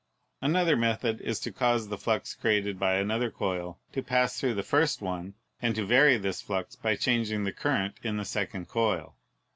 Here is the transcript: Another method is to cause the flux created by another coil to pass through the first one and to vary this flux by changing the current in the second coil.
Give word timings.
Another 0.41 0.75
method 0.75 1.21
is 1.21 1.39
to 1.41 1.51
cause 1.51 1.87
the 1.87 1.97
flux 1.99 2.33
created 2.33 2.79
by 2.79 2.95
another 2.95 3.29
coil 3.29 3.77
to 3.93 4.01
pass 4.01 4.39
through 4.39 4.55
the 4.55 4.63
first 4.63 4.99
one 4.99 5.35
and 5.61 5.75
to 5.75 5.85
vary 5.85 6.17
this 6.17 6.41
flux 6.41 6.75
by 6.75 6.95
changing 6.95 7.43
the 7.43 7.53
current 7.53 7.99
in 8.01 8.17
the 8.17 8.25
second 8.25 8.67
coil. 8.67 9.15